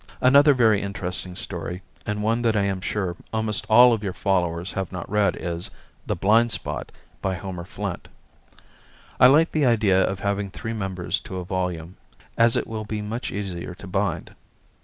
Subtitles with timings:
[0.21, 4.71] Another very interesting story, and one that I am sure almost all of your followers
[4.71, 5.69] have not read, is
[6.07, 8.07] "The Blind Spot," by Homer Flint.
[9.19, 11.97] I like the idea of having three members to a volume,
[12.35, 14.33] as it will be much easier to bind.